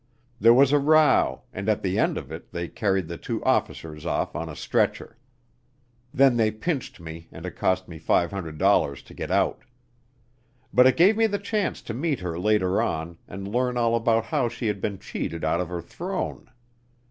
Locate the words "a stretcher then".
4.49-6.37